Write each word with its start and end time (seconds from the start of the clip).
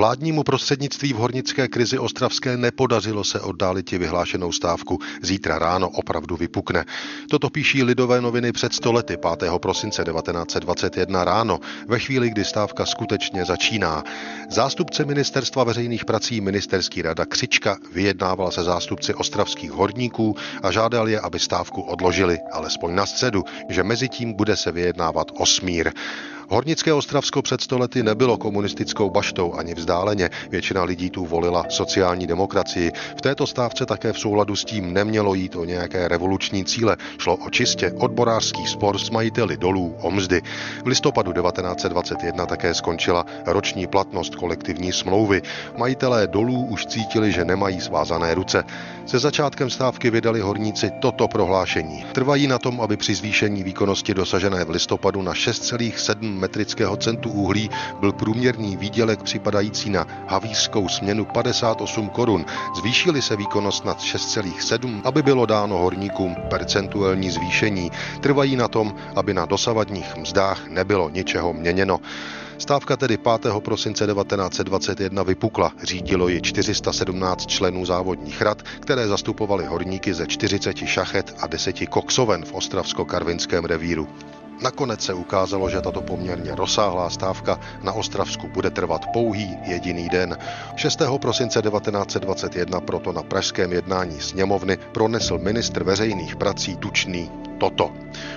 Vládnímu 0.00 0.42
prostřednictví 0.42 1.12
v 1.12 1.16
hornické 1.16 1.68
krizi 1.68 1.98
ostravské 1.98 2.56
nepodařilo 2.56 3.24
se 3.24 3.40
oddálit 3.40 3.90
vyhlášenou 3.90 4.52
stávku. 4.52 4.98
Zítra 5.22 5.58
ráno 5.58 5.88
opravdu 5.88 6.36
vypukne. 6.36 6.84
Toto 7.30 7.50
píší 7.50 7.82
Lidové 7.82 8.20
noviny 8.20 8.52
před 8.52 8.72
stolety 8.72 9.16
5. 9.38 9.52
prosince 9.58 10.04
1921 10.04 11.24
ráno, 11.24 11.60
ve 11.88 11.98
chvíli, 11.98 12.30
kdy 12.30 12.44
stávka 12.44 12.86
skutečně 12.86 13.44
začíná. 13.44 14.04
Zástupce 14.50 15.04
ministerstva 15.04 15.64
veřejných 15.64 16.04
prací 16.04 16.40
ministerský 16.40 17.02
rada 17.02 17.24
Křička 17.24 17.76
vyjednával 17.92 18.50
se 18.50 18.62
zástupci 18.62 19.14
ostravských 19.14 19.70
horníků 19.70 20.36
a 20.62 20.72
žádal 20.72 21.08
je, 21.08 21.20
aby 21.20 21.38
stávku 21.38 21.82
odložili, 21.82 22.38
alespoň 22.52 22.94
na 22.94 23.06
středu, 23.06 23.44
že 23.68 23.82
mezi 23.82 24.08
tím 24.08 24.32
bude 24.32 24.56
se 24.56 24.72
vyjednávat 24.72 25.26
o 25.34 25.46
smír. 25.46 25.92
Hornické 26.52 26.92
Ostravsko 26.92 27.42
před 27.42 27.60
stolety 27.60 28.02
nebylo 28.02 28.38
komunistickou 28.38 29.10
baštou 29.10 29.54
ani 29.54 29.74
vzdáleně. 29.74 30.30
Většina 30.50 30.82
lidí 30.82 31.10
tu 31.10 31.26
volila 31.26 31.64
sociální 31.68 32.26
demokracii. 32.26 32.92
V 33.18 33.20
této 33.20 33.46
stávce 33.46 33.86
také 33.86 34.12
v 34.12 34.18
souladu 34.18 34.56
s 34.56 34.64
tím 34.64 34.92
nemělo 34.92 35.34
jít 35.34 35.56
o 35.56 35.64
nějaké 35.64 36.08
revoluční 36.08 36.64
cíle. 36.64 36.96
Šlo 37.18 37.36
o 37.36 37.50
čistě 37.50 37.92
odborářský 37.98 38.66
spor 38.66 38.98
s 38.98 39.10
majiteli 39.10 39.56
dolů 39.56 39.96
o 40.00 40.10
mzdy. 40.10 40.42
V 40.84 40.86
listopadu 40.86 41.32
1921 41.32 42.46
také 42.46 42.74
skončila 42.74 43.26
roční 43.46 43.86
platnost 43.86 44.34
kolektivní 44.34 44.92
smlouvy. 44.92 45.42
Majitelé 45.76 46.26
dolů 46.26 46.66
už 46.66 46.86
cítili, 46.86 47.32
že 47.32 47.44
nemají 47.44 47.80
svázané 47.80 48.34
ruce. 48.34 48.64
Se 49.06 49.18
začátkem 49.18 49.70
stávky 49.70 50.10
vydali 50.10 50.40
horníci 50.40 50.90
toto 51.00 51.28
prohlášení. 51.28 52.04
Trvají 52.12 52.46
na 52.46 52.58
tom, 52.58 52.80
aby 52.80 52.96
při 52.96 53.14
zvýšení 53.14 53.62
výkonnosti 53.62 54.14
dosažené 54.14 54.64
v 54.64 54.70
listopadu 54.70 55.22
na 55.22 55.32
6,7 55.32 56.39
metrického 56.40 56.96
centu 56.96 57.30
uhlí 57.30 57.70
byl 58.00 58.12
průměrný 58.12 58.76
výdělek 58.76 59.22
připadající 59.22 59.90
na 59.90 60.06
havířskou 60.26 60.88
směnu 60.88 61.24
58 61.24 62.08
korun. 62.08 62.44
Zvýšili 62.76 63.22
se 63.22 63.36
výkonnost 63.36 63.84
nad 63.84 63.98
6,7, 63.98 65.00
aby 65.04 65.22
bylo 65.22 65.46
dáno 65.46 65.78
horníkům 65.78 66.36
percentuální 66.50 67.30
zvýšení. 67.30 67.90
Trvají 68.20 68.56
na 68.56 68.68
tom, 68.68 68.94
aby 69.16 69.34
na 69.34 69.46
dosavadních 69.46 70.16
mzdách 70.16 70.68
nebylo 70.68 71.10
ničeho 71.10 71.52
měněno. 71.52 72.00
Stávka 72.60 72.96
tedy 72.96 73.16
5. 73.16 73.52
prosince 73.58 74.06
1921 74.06 75.22
vypukla. 75.22 75.72
Řídilo 75.82 76.28
ji 76.28 76.40
417 76.40 77.46
členů 77.46 77.86
závodních 77.86 78.42
rad, 78.42 78.62
které 78.62 79.08
zastupovali 79.08 79.64
horníky 79.64 80.14
ze 80.14 80.26
40 80.26 80.76
šachet 80.76 81.34
a 81.40 81.46
10 81.46 81.76
koksoven 81.88 82.44
v 82.44 82.52
Ostravsko-Karvinském 82.52 83.64
revíru. 83.64 84.08
Nakonec 84.62 85.04
se 85.04 85.14
ukázalo, 85.14 85.70
že 85.70 85.80
tato 85.80 86.02
poměrně 86.02 86.54
rozsáhlá 86.54 87.10
stávka 87.10 87.60
na 87.82 87.92
Ostravsku 87.92 88.48
bude 88.48 88.70
trvat 88.70 89.06
pouhý 89.06 89.58
jediný 89.64 90.08
den. 90.08 90.38
6. 90.76 91.02
prosince 91.20 91.62
1921 91.62 92.80
proto 92.80 93.12
na 93.12 93.22
pražském 93.22 93.72
jednání 93.72 94.20
sněmovny 94.20 94.76
pronesl 94.76 95.38
ministr 95.38 95.84
veřejných 95.84 96.36
prací 96.36 96.76
Tučný 96.76 97.30
toto. 97.60 97.92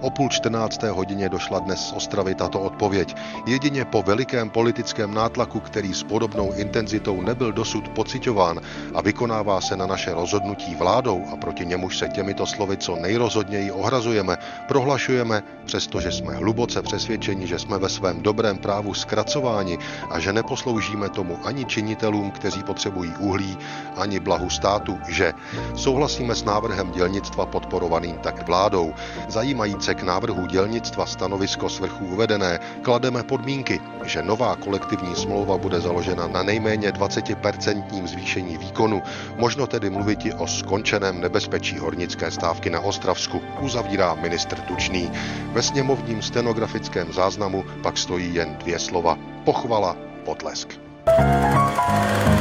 O 0.00 0.10
půl 0.10 0.28
čtrnácté 0.28 0.90
hodině 0.90 1.28
došla 1.28 1.58
dnes 1.58 1.80
z 1.80 1.92
Ostravy 1.92 2.34
tato 2.34 2.60
odpověď. 2.60 3.16
Jedině 3.46 3.84
po 3.84 4.02
velikém 4.02 4.50
politickém 4.50 5.14
nátlaku, 5.14 5.60
který 5.60 5.94
s 5.94 6.02
podobnou 6.02 6.52
intenzitou 6.52 7.20
nebyl 7.20 7.52
dosud 7.52 7.88
pocitován 7.88 8.60
a 8.94 9.00
vykonává 9.00 9.60
se 9.60 9.76
na 9.76 9.86
naše 9.86 10.14
rozhodnutí 10.14 10.74
vládou 10.74 11.24
a 11.32 11.36
proti 11.36 11.66
němuž 11.66 11.98
se 11.98 12.08
těmito 12.08 12.46
slovy 12.46 12.76
co 12.76 12.96
nejrozhodněji 12.96 13.70
ohrazujeme, 13.70 14.36
prohlašujeme, 14.68 15.42
přestože 15.64 16.03
jsme 16.12 16.34
hluboce 16.34 16.82
přesvědčeni, 16.82 17.46
že 17.46 17.58
jsme 17.58 17.78
ve 17.78 17.88
svém 17.88 18.22
dobrém 18.22 18.58
právu 18.58 18.94
zkracováni 18.94 19.78
a 20.10 20.18
že 20.18 20.32
neposloužíme 20.32 21.08
tomu 21.08 21.38
ani 21.44 21.64
činitelům, 21.64 22.30
kteří 22.30 22.62
potřebují 22.62 23.12
uhlí, 23.18 23.58
ani 23.96 24.20
blahu 24.20 24.50
státu, 24.50 24.98
že 25.08 25.32
souhlasíme 25.74 26.34
s 26.34 26.44
návrhem 26.44 26.90
dělnictva 26.90 27.46
podporovaným 27.46 28.18
tak 28.18 28.46
vládou. 28.46 28.94
Zajímajíce 29.28 29.94
k 29.94 30.02
návrhu 30.02 30.46
dělnictva 30.46 31.06
stanovisko 31.06 31.68
svrchu 31.68 32.04
uvedené 32.06 32.58
klademe 32.82 33.22
podmínky, 33.22 33.80
že 34.04 34.22
nová 34.22 34.56
kolektivní 34.56 35.14
smlouva 35.14 35.58
bude 35.58 35.80
založena 35.80 36.26
na 36.26 36.42
nejméně 36.42 36.90
20% 36.90 38.06
zvýšení 38.06 38.58
výkonu, 38.58 39.02
možno 39.36 39.66
tedy 39.66 39.90
mluvit 39.90 40.26
i 40.26 40.32
o 40.32 40.46
skončeném 40.46 41.20
nebezpečí 41.20 41.78
hornické 41.78 42.30
stávky 42.30 42.70
na 42.70 42.80
Ostravsku, 42.80 43.42
uzavírá 43.60 44.14
ministr 44.14 44.60
Tučný. 44.60 45.10
Ve 45.52 45.62
sněmovním 45.94 46.22
stenografickém 46.22 47.12
záznamu 47.12 47.64
pak 47.82 47.98
stojí 47.98 48.34
jen 48.34 48.56
dvě 48.56 48.78
slova. 48.78 49.18
Pochvala, 49.44 49.96
potlesk. 50.24 50.80
thank 51.06 52.28
you 52.28 52.33